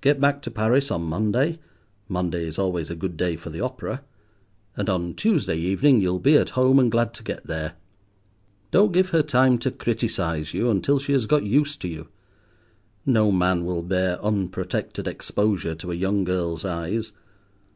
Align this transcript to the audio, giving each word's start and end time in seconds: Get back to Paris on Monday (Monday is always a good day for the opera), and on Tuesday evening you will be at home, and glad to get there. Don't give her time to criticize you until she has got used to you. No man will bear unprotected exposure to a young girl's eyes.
Get 0.00 0.20
back 0.20 0.40
to 0.42 0.52
Paris 0.52 0.92
on 0.92 1.02
Monday 1.02 1.58
(Monday 2.08 2.46
is 2.46 2.60
always 2.60 2.90
a 2.90 2.94
good 2.94 3.16
day 3.16 3.34
for 3.34 3.50
the 3.50 3.60
opera), 3.60 4.04
and 4.76 4.88
on 4.88 5.14
Tuesday 5.14 5.56
evening 5.56 6.00
you 6.00 6.12
will 6.12 6.20
be 6.20 6.36
at 6.36 6.50
home, 6.50 6.78
and 6.78 6.92
glad 6.92 7.12
to 7.14 7.24
get 7.24 7.48
there. 7.48 7.72
Don't 8.70 8.92
give 8.92 9.08
her 9.08 9.20
time 9.24 9.58
to 9.58 9.72
criticize 9.72 10.54
you 10.54 10.70
until 10.70 11.00
she 11.00 11.12
has 11.12 11.26
got 11.26 11.42
used 11.42 11.80
to 11.80 11.88
you. 11.88 12.06
No 13.04 13.32
man 13.32 13.64
will 13.64 13.82
bear 13.82 14.24
unprotected 14.24 15.08
exposure 15.08 15.74
to 15.74 15.90
a 15.90 15.96
young 15.96 16.22
girl's 16.22 16.64
eyes. 16.64 17.10